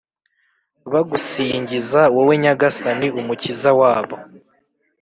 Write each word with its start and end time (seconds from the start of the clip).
bagusingiza, 0.91 2.01
wowe 2.15 2.35
Nyagasani, 2.43 3.07
Umukiza 3.19 3.69
wabo. 3.79 4.15